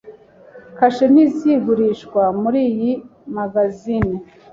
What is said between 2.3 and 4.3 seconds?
muriyi mangazini.